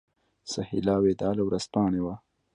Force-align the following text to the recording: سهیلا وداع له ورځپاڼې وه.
سهیلا 0.51 0.95
وداع 1.03 1.33
له 1.37 1.43
ورځپاڼې 1.47 2.01
وه. 2.05 2.15